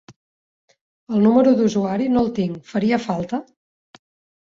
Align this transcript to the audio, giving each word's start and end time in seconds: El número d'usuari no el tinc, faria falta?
El 1.17 1.21
número 1.27 1.53
d'usuari 1.61 2.09
no 2.17 2.25
el 2.25 2.35
tinc, 2.43 2.59
faria 2.75 3.03
falta? 3.09 3.45